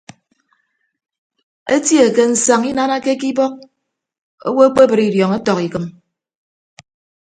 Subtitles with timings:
[1.75, 3.53] Etie nte nsañ inanake ke ibọk
[4.47, 5.85] owo ekpebre idiọñ ọtọk ikịm.